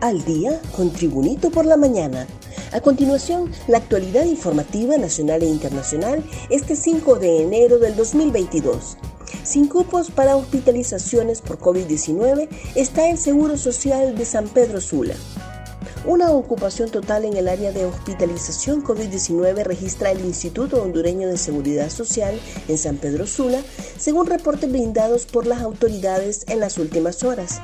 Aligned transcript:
Al 0.00 0.24
día 0.24 0.60
con 0.76 0.92
Tribunito 0.92 1.50
por 1.50 1.66
la 1.66 1.76
mañana. 1.76 2.28
A 2.70 2.80
continuación, 2.80 3.50
la 3.66 3.78
actualidad 3.78 4.26
informativa 4.26 4.96
nacional 4.96 5.42
e 5.42 5.46
internacional 5.46 6.22
este 6.50 6.76
5 6.76 7.16
de 7.16 7.42
enero 7.42 7.80
del 7.80 7.96
2022. 7.96 8.96
Sin 9.42 9.66
cupos 9.66 10.12
para 10.12 10.36
hospitalizaciones 10.36 11.40
por 11.40 11.58
COVID-19 11.58 12.48
está 12.76 13.10
el 13.10 13.18
Seguro 13.18 13.56
Social 13.56 14.16
de 14.16 14.24
San 14.24 14.46
Pedro 14.46 14.80
Sula. 14.80 15.16
Una 16.06 16.30
ocupación 16.30 16.90
total 16.90 17.24
en 17.24 17.36
el 17.36 17.48
área 17.48 17.72
de 17.72 17.84
hospitalización 17.84 18.84
COVID-19 18.84 19.64
registra 19.64 20.12
el 20.12 20.20
Instituto 20.20 20.80
Hondureño 20.80 21.26
de 21.26 21.36
Seguridad 21.36 21.90
Social 21.90 22.38
en 22.68 22.78
San 22.78 22.98
Pedro 22.98 23.26
Sula, 23.26 23.62
según 23.98 24.28
reportes 24.28 24.70
brindados 24.70 25.26
por 25.26 25.44
las 25.44 25.60
autoridades 25.60 26.44
en 26.46 26.60
las 26.60 26.78
últimas 26.78 27.24
horas. 27.24 27.60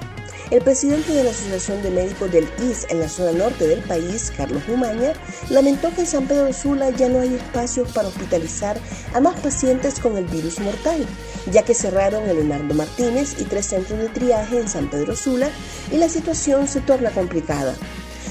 El 0.50 0.60
presidente 0.62 1.12
de 1.12 1.24
la 1.24 1.30
Asociación 1.30 1.82
de 1.82 1.90
Médicos 1.90 2.30
del 2.30 2.46
IS 2.58 2.86
en 2.90 3.00
la 3.00 3.08
zona 3.08 3.32
norte 3.32 3.66
del 3.66 3.80
país, 3.80 4.30
Carlos 4.36 4.62
Humaña, 4.68 5.14
lamentó 5.48 5.92
que 5.94 6.02
en 6.02 6.06
San 6.06 6.26
Pedro 6.26 6.52
Sula 6.52 6.90
ya 6.90 7.08
no 7.08 7.20
hay 7.20 7.34
espacios 7.34 7.90
para 7.92 8.08
hospitalizar 8.08 8.78
a 9.14 9.20
más 9.20 9.40
pacientes 9.40 9.98
con 9.98 10.18
el 10.18 10.26
virus 10.26 10.60
mortal, 10.60 11.06
ya 11.50 11.62
que 11.62 11.74
cerraron 11.74 12.28
el 12.28 12.36
Leonardo 12.36 12.74
Martínez 12.74 13.36
y 13.40 13.44
tres 13.44 13.66
centros 13.66 13.98
de 13.98 14.08
triaje 14.10 14.60
en 14.60 14.68
San 14.68 14.90
Pedro 14.90 15.16
Sula 15.16 15.48
y 15.90 15.96
la 15.96 16.10
situación 16.10 16.68
se 16.68 16.80
torna 16.80 17.10
complicada. 17.10 17.74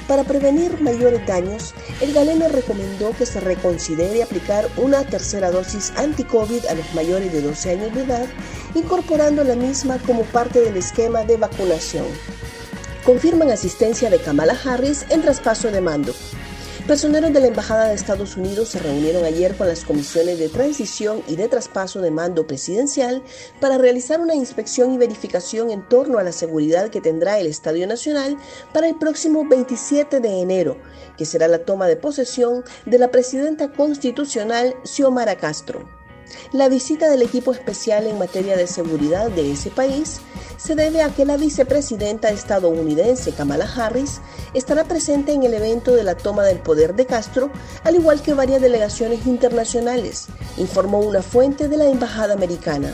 Para 0.08 0.26
prevenir 0.26 0.82
mayores 0.82 1.26
daños, 1.26 1.74
el 2.02 2.14
galeno 2.14 2.50
recomendó 2.50 3.12
que 3.18 3.26
se 3.26 3.40
reconsidere 3.40 4.22
aplicar 4.22 4.68
una 4.76 5.04
tercera 5.06 5.50
dosis 5.50 5.94
anti-COVID 5.96 6.66
a 6.66 6.76
los 6.76 6.94
mayores 6.94 7.32
de 7.32 7.42
12 7.42 7.70
años 7.72 7.96
de 7.96 8.04
edad, 8.04 8.26
incorporando 8.76 9.44
la 9.44 9.56
misma 9.56 9.98
como 10.00 10.24
parte 10.24 10.62
del 10.62 10.78
esquema 10.78 11.24
de 11.24 11.38
vacunación. 11.38 12.06
Confirman 13.04 13.52
asistencia 13.52 14.10
de 14.10 14.20
Kamala 14.20 14.58
Harris 14.66 15.06
en 15.10 15.22
traspaso 15.22 15.70
de 15.72 15.82
mando. 15.82 16.14
Personeros 16.88 17.32
de 17.32 17.40
la 17.40 17.48
Embajada 17.48 17.88
de 17.88 17.96
Estados 17.96 18.36
Unidos 18.36 18.68
se 18.68 18.80
reunieron 18.80 19.24
ayer 19.24 19.56
con 19.56 19.70
las 19.70 19.86
comisiones 19.86 20.38
de 20.38 20.50
transición 20.50 21.24
y 21.30 21.38
de 21.38 21.48
traspaso 21.48 22.02
de 22.02 22.12
mando 22.12 22.46
presidencial 22.46 23.24
para 23.62 23.78
realizar 23.78 24.20
una 24.20 24.36
inspección 24.36 24.94
y 24.94 24.98
verificación 24.98 25.72
en 25.72 25.88
torno 25.88 26.18
a 26.18 26.24
la 26.24 26.34
seguridad 26.34 26.90
que 26.90 27.00
tendrá 27.00 27.40
el 27.40 27.48
Estadio 27.48 27.88
Nacional 27.88 28.38
para 28.74 28.90
el 28.90 28.96
próximo 28.96 29.48
27 29.48 30.20
de 30.20 30.42
enero, 30.42 30.78
que 31.18 31.24
será 31.24 31.48
la 31.48 31.60
toma 31.60 31.88
de 31.88 31.96
posesión 31.96 32.66
de 32.86 32.98
la 32.98 33.12
presidenta 33.12 33.72
constitucional 33.72 34.76
Xiomara 34.84 35.38
Castro. 35.38 36.03
La 36.52 36.70
visita 36.70 37.10
del 37.10 37.22
equipo 37.22 37.52
especial 37.52 38.08
en 38.08 38.20
materia 38.20 38.56
de 38.56 38.68
seguridad 38.68 39.30
de 39.30 39.52
ese 39.52 39.70
país 39.70 40.22
se 40.58 40.76
debe 40.76 41.02
a 41.02 41.10
que 41.10 41.26
la 41.26 41.38
vicepresidenta 41.38 42.30
estadounidense 42.30 43.34
Kamala 43.34 43.66
Harris 43.66 44.22
estará 44.54 44.86
presente 44.86 45.34
en 45.34 45.44
el 45.44 45.54
evento 45.54 45.94
de 45.96 46.04
la 46.04 46.16
toma 46.16 46.44
del 46.44 46.60
poder 46.60 46.96
de 46.96 47.06
Castro, 47.06 47.52
al 47.84 47.96
igual 47.96 48.22
que 48.22 48.34
varias 48.34 48.62
delegaciones 48.62 49.26
internacionales, 49.26 50.28
informó 50.58 51.00
una 51.00 51.22
fuente 51.22 51.68
de 51.68 51.78
la 51.78 51.88
Embajada 51.90 52.34
Americana. 52.34 52.94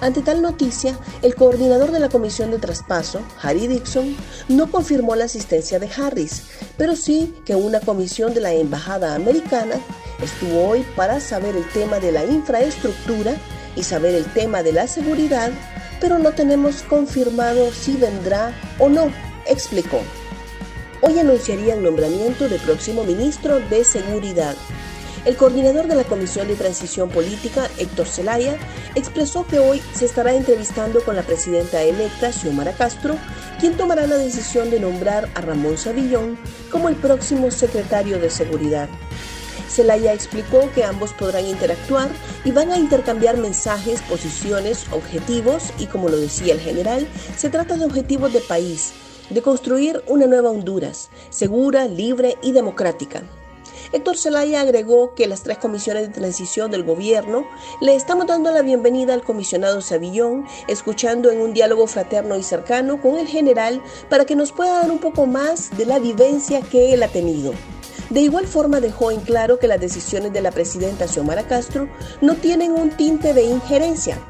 Ante 0.00 0.20
tal 0.20 0.42
noticia, 0.42 0.98
el 1.22 1.34
coordinador 1.34 1.90
de 1.90 1.98
la 1.98 2.08
Comisión 2.08 2.50
de 2.50 2.58
Traspaso, 2.58 3.22
Harry 3.40 3.66
Dixon, 3.66 4.14
no 4.48 4.70
confirmó 4.70 5.16
la 5.16 5.24
asistencia 5.24 5.78
de 5.78 5.88
Harris, 5.96 6.42
pero 6.76 6.94
sí 6.94 7.34
que 7.46 7.54
una 7.54 7.80
comisión 7.80 8.34
de 8.34 8.40
la 8.40 8.52
Embajada 8.52 9.14
Americana 9.14 9.76
estuvo 10.22 10.68
hoy 10.68 10.84
para 10.96 11.20
saber 11.20 11.56
el 11.56 11.68
tema 11.70 12.00
de 12.00 12.12
la 12.12 12.24
infraestructura 12.24 13.34
y 13.76 13.82
saber 13.82 14.14
el 14.14 14.24
tema 14.24 14.62
de 14.62 14.72
la 14.72 14.86
seguridad, 14.86 15.50
pero 16.00 16.18
no 16.18 16.32
tenemos 16.32 16.82
confirmado 16.82 17.72
si 17.72 17.96
vendrá 17.96 18.52
o 18.78 18.88
no, 18.88 19.10
explicó. 19.46 20.00
Hoy 21.00 21.18
anunciaría 21.18 21.74
el 21.74 21.82
nombramiento 21.82 22.48
del 22.48 22.60
próximo 22.60 23.04
ministro 23.04 23.60
de 23.60 23.84
Seguridad. 23.84 24.56
El 25.24 25.36
coordinador 25.36 25.86
de 25.86 25.96
la 25.96 26.04
Comisión 26.04 26.48
de 26.48 26.54
Transición 26.54 27.08
Política, 27.08 27.68
Héctor 27.78 28.06
Zelaya, 28.06 28.56
expresó 28.94 29.46
que 29.46 29.58
hoy 29.58 29.82
se 29.94 30.04
estará 30.04 30.34
entrevistando 30.34 31.02
con 31.02 31.16
la 31.16 31.22
presidenta 31.22 31.82
electa, 31.82 32.30
Xiomara 32.30 32.72
Castro, 32.72 33.16
quien 33.58 33.76
tomará 33.76 34.06
la 34.06 34.16
decisión 34.16 34.70
de 34.70 34.80
nombrar 34.80 35.28
a 35.34 35.40
Ramón 35.40 35.78
Savillón 35.78 36.38
como 36.70 36.90
el 36.90 36.96
próximo 36.96 37.50
secretario 37.50 38.18
de 38.18 38.28
Seguridad. 38.28 38.88
Zelaya 39.68 40.12
explicó 40.12 40.70
que 40.74 40.84
ambos 40.84 41.12
podrán 41.12 41.46
interactuar 41.46 42.08
y 42.44 42.52
van 42.52 42.70
a 42.70 42.78
intercambiar 42.78 43.36
mensajes, 43.36 44.02
posiciones, 44.02 44.86
objetivos 44.92 45.72
y 45.78 45.86
como 45.86 46.08
lo 46.08 46.16
decía 46.16 46.54
el 46.54 46.60
general, 46.60 47.06
se 47.36 47.50
trata 47.50 47.76
de 47.76 47.84
objetivos 47.84 48.32
de 48.32 48.40
país, 48.40 48.92
de 49.30 49.42
construir 49.42 50.02
una 50.06 50.26
nueva 50.26 50.50
Honduras, 50.50 51.10
segura, 51.30 51.86
libre 51.86 52.36
y 52.42 52.52
democrática. 52.52 53.22
Héctor 53.92 54.16
Zelaya 54.16 54.60
agregó 54.60 55.14
que 55.14 55.28
las 55.28 55.42
tres 55.42 55.58
comisiones 55.58 56.08
de 56.08 56.14
transición 56.14 56.70
del 56.70 56.82
gobierno 56.82 57.46
le 57.80 57.94
estamos 57.94 58.26
dando 58.26 58.50
la 58.50 58.62
bienvenida 58.62 59.14
al 59.14 59.22
comisionado 59.22 59.80
Savillón, 59.80 60.46
escuchando 60.66 61.30
en 61.30 61.40
un 61.40 61.54
diálogo 61.54 61.86
fraterno 61.86 62.36
y 62.36 62.42
cercano 62.42 63.00
con 63.00 63.18
el 63.18 63.28
general 63.28 63.80
para 64.08 64.24
que 64.24 64.36
nos 64.36 64.50
pueda 64.50 64.80
dar 64.80 64.90
un 64.90 64.98
poco 64.98 65.26
más 65.26 65.76
de 65.76 65.86
la 65.86 65.98
vivencia 65.98 66.60
que 66.60 66.92
él 66.92 67.02
ha 67.04 67.08
tenido. 67.08 67.52
De 68.14 68.20
igual 68.20 68.46
forma 68.46 68.78
dejó 68.78 69.10
en 69.10 69.18
claro 69.22 69.58
que 69.58 69.66
las 69.66 69.80
decisiones 69.80 70.32
de 70.32 70.40
la 70.40 70.52
presidenta 70.52 71.08
Xiomara 71.08 71.48
Castro 71.48 71.88
no 72.20 72.36
tienen 72.36 72.70
un 72.70 72.90
tinte 72.90 73.34
de 73.34 73.42
injerencia, 73.42 74.20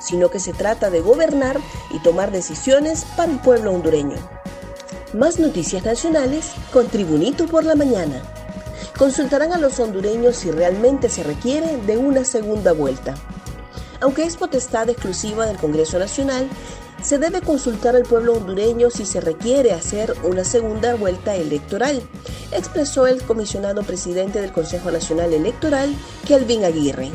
sino 0.00 0.28
que 0.28 0.40
se 0.40 0.52
trata 0.52 0.90
de 0.90 1.02
gobernar 1.02 1.56
y 1.92 2.00
tomar 2.00 2.32
decisiones 2.32 3.04
para 3.16 3.30
el 3.30 3.38
pueblo 3.38 3.72
hondureño. 3.72 4.16
Más 5.14 5.38
noticias 5.38 5.84
nacionales 5.84 6.50
con 6.72 6.88
Tribunito 6.88 7.46
por 7.46 7.64
la 7.64 7.76
Mañana. 7.76 8.20
Consultarán 8.98 9.52
a 9.52 9.58
los 9.58 9.78
hondureños 9.78 10.34
si 10.34 10.50
realmente 10.50 11.08
se 11.08 11.22
requiere 11.22 11.76
de 11.76 11.98
una 11.98 12.24
segunda 12.24 12.72
vuelta. 12.72 13.14
Aunque 14.00 14.24
es 14.24 14.36
potestad 14.36 14.90
exclusiva 14.90 15.46
del 15.46 15.58
Congreso 15.58 16.00
Nacional, 16.00 16.48
se 17.00 17.18
debe 17.18 17.40
consultar 17.40 17.94
al 17.94 18.02
pueblo 18.02 18.32
hondureño 18.32 18.90
si 18.90 19.06
se 19.06 19.20
requiere 19.20 19.70
hacer 19.70 20.12
una 20.24 20.42
segunda 20.42 20.96
vuelta 20.96 21.36
electoral, 21.36 22.02
expresó 22.52 23.06
el 23.06 23.22
comisionado 23.22 23.82
presidente 23.82 24.40
del 24.40 24.52
Consejo 24.52 24.90
Nacional 24.90 25.32
Electoral, 25.32 25.94
Kelvin 26.26 26.64
Aguirre. 26.64 27.10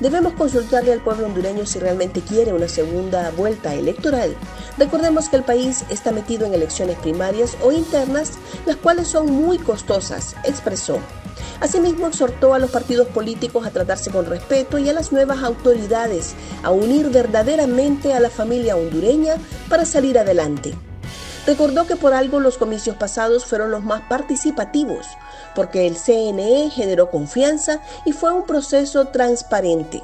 Debemos 0.00 0.32
consultarle 0.34 0.92
al 0.92 1.00
pueblo 1.00 1.26
hondureño 1.26 1.66
si 1.66 1.78
realmente 1.78 2.20
quiere 2.20 2.52
una 2.52 2.68
segunda 2.68 3.30
vuelta 3.30 3.74
electoral. 3.74 4.34
Recordemos 4.76 5.28
que 5.28 5.36
el 5.36 5.44
país 5.44 5.84
está 5.88 6.10
metido 6.10 6.46
en 6.46 6.54
elecciones 6.54 6.98
primarias 6.98 7.56
o 7.62 7.70
internas, 7.70 8.32
las 8.66 8.76
cuales 8.76 9.06
son 9.06 9.30
muy 9.30 9.58
costosas, 9.58 10.34
expresó. 10.44 10.98
Asimismo, 11.60 12.08
exhortó 12.08 12.54
a 12.54 12.58
los 12.58 12.70
partidos 12.70 13.08
políticos 13.08 13.66
a 13.66 13.70
tratarse 13.70 14.10
con 14.10 14.26
respeto 14.26 14.78
y 14.78 14.88
a 14.88 14.92
las 14.92 15.12
nuevas 15.12 15.42
autoridades 15.42 16.34
a 16.62 16.70
unir 16.70 17.10
verdaderamente 17.10 18.12
a 18.14 18.20
la 18.20 18.30
familia 18.30 18.76
hondureña 18.76 19.36
para 19.68 19.84
salir 19.84 20.18
adelante. 20.18 20.74
Recordó 21.46 21.86
que 21.86 21.96
por 21.96 22.14
algo 22.14 22.40
los 22.40 22.56
comicios 22.56 22.96
pasados 22.96 23.44
fueron 23.44 23.70
los 23.70 23.84
más 23.84 24.02
participativos, 24.08 25.06
porque 25.54 25.86
el 25.86 25.96
CNE 25.96 26.70
generó 26.70 27.10
confianza 27.10 27.80
y 28.06 28.12
fue 28.12 28.32
un 28.32 28.46
proceso 28.46 29.08
transparente. 29.08 30.02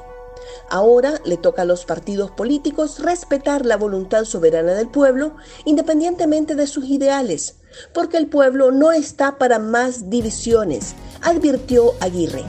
Ahora 0.68 1.20
le 1.24 1.36
toca 1.36 1.62
a 1.62 1.64
los 1.64 1.84
partidos 1.84 2.30
políticos 2.30 2.98
respetar 3.00 3.64
la 3.64 3.76
voluntad 3.76 4.24
soberana 4.24 4.74
del 4.74 4.88
pueblo, 4.88 5.36
independientemente 5.64 6.54
de 6.54 6.66
sus 6.66 6.84
ideales, 6.84 7.56
porque 7.94 8.18
el 8.18 8.26
pueblo 8.26 8.70
no 8.70 8.92
está 8.92 9.38
para 9.38 9.58
más 9.58 10.10
divisiones, 10.10 10.94
advirtió 11.22 11.94
Aguirre. 12.00 12.44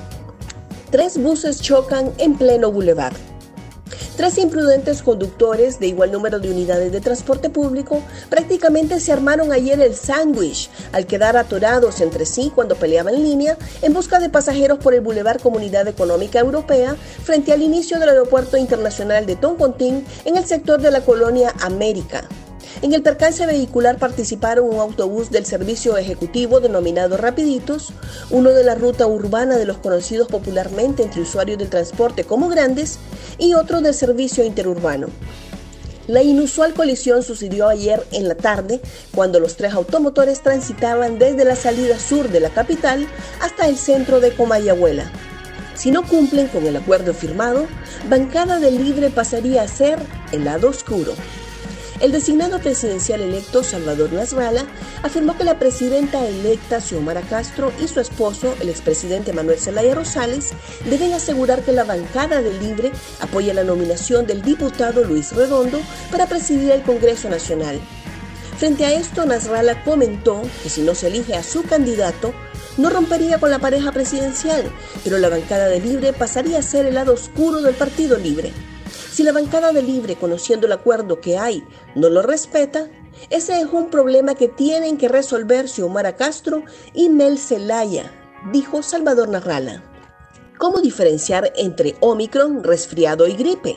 Tres 0.90 1.18
buses 1.18 1.62
chocan 1.62 2.12
en 2.18 2.38
pleno 2.38 2.72
bulevar. 2.72 3.14
Tres 4.22 4.38
imprudentes 4.38 5.02
conductores 5.02 5.80
de 5.80 5.88
igual 5.88 6.12
número 6.12 6.38
de 6.38 6.52
unidades 6.52 6.92
de 6.92 7.02
transporte 7.02 7.50
público 7.50 8.04
prácticamente 8.30 9.00
se 9.00 9.12
armaron 9.12 9.52
ayer 9.52 9.82
el 9.82 9.96
sándwich 9.96 10.70
al 10.92 11.08
quedar 11.08 11.38
atorados 11.38 12.02
entre 12.02 12.28
sí 12.28 12.52
cuando 12.54 12.76
peleaban 12.76 13.16
en 13.16 13.24
línea 13.24 13.58
en 13.82 13.94
busca 13.96 14.20
de 14.20 14.30
pasajeros 14.30 14.78
por 14.78 14.94
el 14.94 15.02
Boulevard 15.02 15.42
Comunidad 15.42 15.88
Económica 15.88 16.38
Europea 16.38 16.96
frente 17.24 17.52
al 17.52 17.64
inicio 17.64 17.98
del 17.98 18.10
Aeropuerto 18.10 18.58
Internacional 18.58 19.26
de 19.26 19.38
Toncontín 19.38 20.06
en 20.24 20.38
el 20.38 20.46
sector 20.46 20.80
de 20.80 20.92
la 20.92 21.02
colonia 21.02 21.56
América. 21.60 22.30
En 22.82 22.94
el 22.94 23.04
percance 23.04 23.46
vehicular 23.46 23.98
participaron 24.00 24.74
un 24.74 24.80
autobús 24.80 25.30
del 25.30 25.46
servicio 25.46 25.98
ejecutivo 25.98 26.60
denominado 26.60 27.18
Rapiditos, 27.18 27.90
uno 28.30 28.52
de 28.52 28.64
la 28.64 28.76
ruta 28.76 29.06
urbana 29.06 29.58
de 29.58 29.66
los 29.66 29.78
conocidos 29.78 30.28
popularmente 30.30 31.04
entre 31.04 31.22
usuarios 31.22 31.60
del 31.60 31.70
transporte 31.70 32.24
como 32.24 32.50
grandes 32.50 32.98
y 33.38 33.54
otro 33.54 33.82
del 33.82 33.94
servicio 33.94 34.44
interurbano. 34.44 35.08
La 36.08 36.24
inusual 36.24 36.74
colisión 36.74 37.22
sucedió 37.22 37.68
ayer 37.68 38.04
en 38.12 38.28
la 38.28 38.36
tarde 38.36 38.82
cuando 39.14 39.40
los 39.40 39.56
tres 39.56 39.74
automotores 39.74 40.42
transitaban 40.42 41.20
desde 41.20 41.46
la 41.46 41.56
salida 41.56 42.00
sur 42.00 42.30
de 42.30 42.40
la 42.40 42.50
capital 42.50 43.08
hasta 43.40 43.68
el 43.68 43.78
centro 43.78 44.20
de 44.20 44.34
Comayagüela. 44.34 45.12
Si 45.76 45.92
no 45.92 46.06
cumplen 46.08 46.48
con 46.48 46.66
el 46.66 46.76
acuerdo 46.76 47.14
firmado, 47.14 47.68
Bancada 48.10 48.60
del 48.60 48.84
Libre 48.84 49.10
pasaría 49.10 49.62
a 49.62 49.68
ser 49.68 50.00
el 50.32 50.46
lado 50.46 50.70
oscuro. 50.70 51.14
El 52.02 52.12
designado 52.12 52.58
presidencial 52.58 53.22
electo 53.22 53.64
Salvador 53.64 54.12
Nasralla 54.12 54.66
afirmó 55.04 55.38
que 55.38 55.44
la 55.44 55.60
presidenta 55.60 56.28
electa 56.28 56.82
Xiomara 56.82 57.22
Castro 57.22 57.72
y 57.80 57.88
su 57.88 58.00
esposo, 58.00 58.56
el 58.60 58.70
expresidente 58.70 59.34
Manuel 59.34 59.60
Zelaya 59.60 59.94
Rosales, 59.94 60.50
deben 60.90 61.14
asegurar 61.14 61.62
que 61.62 61.74
la 61.74 61.84
bancada 61.84 62.42
de 62.42 62.58
Libre 62.60 62.92
apoya 63.20 63.54
la 63.54 63.64
nominación 63.64 64.26
del 64.26 64.42
diputado 64.42 65.04
Luis 65.04 65.32
Redondo 65.34 65.80
para 66.10 66.26
presidir 66.26 66.72
el 66.72 66.82
Congreso 66.82 67.30
Nacional. 67.30 67.80
Frente 68.58 68.84
a 68.86 68.94
esto, 68.94 69.28
Nasralla 69.28 69.84
comentó 69.84 70.42
que 70.64 70.70
si 70.70 70.82
no 70.82 70.96
se 70.96 71.06
elige 71.08 71.36
a 71.36 71.44
su 71.44 71.62
candidato, 71.62 72.34
no 72.78 72.90
rompería 72.90 73.40
con 73.40 73.52
la 73.52 73.60
pareja 73.60 73.92
presidencial, 73.92 74.72
pero 75.04 75.20
la 75.20 75.30
bancada 75.30 75.68
de 75.68 75.80
Libre 75.80 76.14
pasaría 76.14 76.58
a 76.58 76.64
ser 76.64 76.88
el 76.88 76.96
lado 76.96 77.14
oscuro 77.14 77.62
del 77.62 77.76
Partido 77.76 78.18
Libre. 78.18 78.52
Si 79.12 79.24
la 79.24 79.34
bancada 79.34 79.74
de 79.74 79.84
Libre, 79.84 80.16
conociendo 80.16 80.68
el 80.68 80.72
acuerdo 80.72 81.20
que 81.20 81.38
hay, 81.38 81.64
no 81.96 82.10
lo 82.10 82.22
respeta, 82.22 82.90
ese 83.30 83.60
es 83.60 83.68
un 83.72 83.90
problema 83.90 84.36
que 84.36 84.48
tienen 84.48 84.98
que 84.98 85.10
resolver 85.10 85.68
Xiomara 85.68 86.16
Castro 86.16 86.64
y 86.94 87.10
Mel 87.10 87.38
Zelaya, 87.38 88.10
dijo 88.54 88.82
Salvador 88.82 89.28
Narrala. 89.28 89.84
¿Cómo 90.58 90.80
diferenciar 90.80 91.52
entre 91.58 91.98
Omicron, 92.00 92.64
resfriado 92.64 93.28
y 93.28 93.34
gripe? 93.34 93.76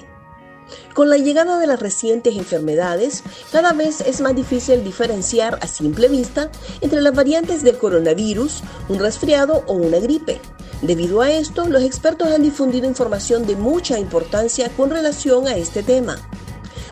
Con 0.95 1.11
la 1.11 1.17
llegada 1.17 1.59
de 1.59 1.67
las 1.67 1.81
recientes 1.81 2.37
enfermedades, 2.37 3.25
cada 3.51 3.73
vez 3.73 4.03
es 4.03 4.21
más 4.21 4.37
difícil 4.37 4.85
diferenciar 4.85 5.59
a 5.61 5.67
simple 5.67 6.07
vista 6.09 6.51
entre 6.81 7.01
las 7.01 7.15
variantes 7.15 7.65
del 7.65 7.77
coronavirus, 7.77 8.63
un 8.89 9.01
resfriado 9.01 9.65
o 9.67 9.73
una 9.73 9.99
gripe. 9.99 10.41
Debido 10.83 11.23
a 11.23 11.31
esto, 11.31 11.67
los 11.67 11.83
expertos 11.83 12.29
han 12.29 12.43
difundido 12.43 12.87
información 12.87 13.47
de 13.47 13.57
mucha 13.57 13.99
importancia 13.99 14.69
con 14.77 14.91
relación 14.91 15.47
a 15.47 15.57
este 15.57 15.83
tema. 15.83 16.17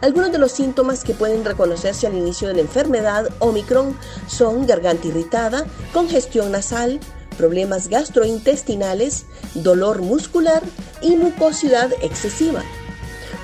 Algunos 0.00 0.32
de 0.32 0.38
los 0.38 0.52
síntomas 0.52 1.04
que 1.04 1.14
pueden 1.14 1.44
reconocerse 1.44 2.06
al 2.06 2.16
inicio 2.16 2.48
de 2.48 2.54
la 2.54 2.62
enfermedad 2.62 3.28
Omicron 3.38 3.96
son 4.26 4.66
garganta 4.66 5.06
irritada, 5.06 5.64
congestión 5.92 6.50
nasal, 6.50 6.98
problemas 7.38 7.88
gastrointestinales, 7.88 9.26
dolor 9.54 10.02
muscular 10.02 10.62
y 11.02 11.16
mucosidad 11.16 11.92
excesiva. 12.02 12.62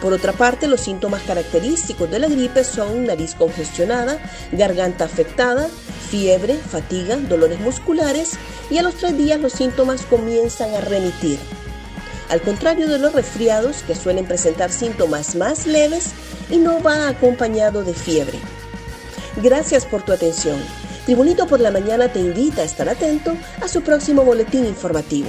Por 0.02 0.12
otra 0.12 0.32
parte, 0.32 0.69
los 0.69 0.81
síntomas 0.81 1.23
característicos 1.23 2.11
de 2.11 2.20
la 2.20 2.29
gripe 2.29 2.62
son 2.64 3.06
nariz 3.06 3.35
congestionada, 3.35 4.19
garganta 4.52 5.05
afectada, 5.05 5.69
fiebre, 6.10 6.56
fatiga, 6.56 7.16
dolores 7.16 7.60
musculares 7.60 8.32
y 8.70 8.78
a 8.78 8.82
los 8.82 8.94
tres 8.94 9.16
días 9.16 9.40
los 9.40 9.52
síntomas 9.52 10.02
comienzan 10.02 10.75
a 10.75 10.81
remitir. 10.81 11.38
Al 12.28 12.43
contrario 12.43 12.88
de 12.88 12.99
los 12.99 13.14
resfriados 13.14 13.82
que 13.82 13.94
suelen 13.94 14.26
presentar 14.26 14.70
síntomas 14.70 15.34
más 15.34 15.66
leves 15.66 16.10
y 16.50 16.58
no 16.58 16.82
va 16.82 17.08
acompañado 17.08 17.84
de 17.84 17.94
fiebre. 17.94 18.38
Gracias 19.43 19.87
por 19.87 20.02
tu 20.02 20.12
atención. 20.12 20.58
Tribunito 21.06 21.46
por 21.46 21.60
la 21.60 21.70
Mañana 21.70 22.12
te 22.12 22.20
invita 22.20 22.62
a 22.62 22.64
estar 22.64 22.88
atento 22.88 23.34
a 23.62 23.69
su 23.69 23.82
próximo 23.82 24.25
boletín 24.25 24.66
informativo. 24.66 25.28